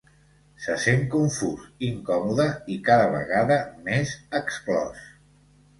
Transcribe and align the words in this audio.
Se 0.63 0.77
sent 0.85 1.03
confús, 1.15 1.67
incòmode, 1.89 2.49
i 2.77 2.81
cada 2.89 3.07
vegada 3.19 3.61
més 3.91 4.19
exclòs. 4.43 5.07